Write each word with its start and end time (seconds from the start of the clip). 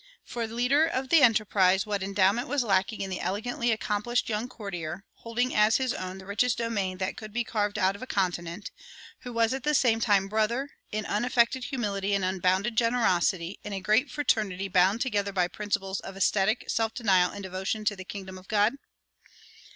For 0.25 0.47
leader 0.47 0.87
of 0.87 1.09
the 1.09 1.21
enterprise 1.21 1.85
what 1.85 2.01
endowment 2.01 2.47
was 2.47 2.63
lacking 2.63 3.01
in 3.01 3.11
the 3.11 3.19
elegantly 3.19 3.69
accomplished 3.69 4.29
young 4.29 4.49
courtier, 4.49 5.05
holding 5.17 5.53
as 5.53 5.77
his 5.77 5.93
own 5.93 6.17
the 6.17 6.25
richest 6.25 6.57
domain 6.57 6.97
that 6.97 7.15
could 7.17 7.31
be 7.31 7.43
carved 7.43 7.77
out 7.77 7.95
of 7.95 8.01
a 8.01 8.07
continent, 8.07 8.71
who 9.19 9.31
was 9.31 9.53
at 9.53 9.61
the 9.61 9.75
same 9.75 9.99
time 9.99 10.27
brother, 10.27 10.71
in 10.91 11.05
unaffected 11.05 11.65
humility 11.65 12.15
and 12.15 12.25
unbounded 12.25 12.75
generosity, 12.75 13.59
in 13.63 13.73
a 13.73 13.79
great 13.79 14.09
fraternity 14.09 14.67
bound 14.67 15.01
together 15.01 15.31
by 15.31 15.47
principles 15.47 15.99
of 15.99 16.15
ascetic 16.15 16.63
self 16.67 16.95
denial 16.95 17.29
and 17.29 17.43
devotion 17.43 17.85
to 17.85 17.95
the 17.95 18.03
kingdom 18.03 18.39
of 18.39 18.47
God? 18.47 18.73